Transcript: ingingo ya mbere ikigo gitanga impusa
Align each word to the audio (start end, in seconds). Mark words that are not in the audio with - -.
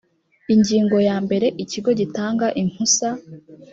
ingingo 0.53 0.95
ya 1.07 1.17
mbere 1.25 1.47
ikigo 1.63 1.89
gitanga 1.99 2.45
impusa 2.61 3.07